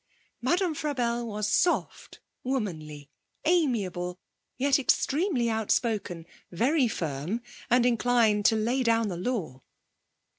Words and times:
Madame 0.41 0.73
Frabelle 0.73 1.23
was 1.27 1.47
soft, 1.47 2.21
womanly, 2.43 3.11
amiable, 3.45 4.17
yet 4.57 4.79
extremely 4.79 5.47
outspoken, 5.47 6.25
very 6.51 6.87
firm, 6.87 7.39
and 7.69 7.85
inclined 7.85 8.43
to 8.43 8.55
lay 8.55 8.81
down 8.81 9.09
the 9.09 9.15
law. 9.17 9.61